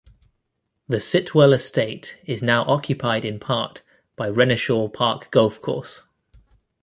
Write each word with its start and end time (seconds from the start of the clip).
The 0.87 0.99
Sitwell 0.99 1.53
estate 1.53 2.17
is 2.25 2.41
now 2.41 2.63
occupied 2.65 3.23
in 3.23 3.39
part 3.39 3.83
by 4.15 4.29
Renishaw 4.31 4.91
Park 4.91 5.29
Golf 5.29 5.61
course. 5.61 6.05